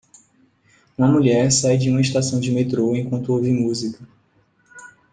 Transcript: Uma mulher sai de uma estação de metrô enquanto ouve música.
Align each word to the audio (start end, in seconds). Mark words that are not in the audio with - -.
Uma 0.97 1.07
mulher 1.07 1.51
sai 1.51 1.77
de 1.77 1.91
uma 1.91 2.01
estação 2.01 2.39
de 2.39 2.51
metrô 2.51 2.95
enquanto 2.95 3.29
ouve 3.31 3.51
música. 3.53 3.99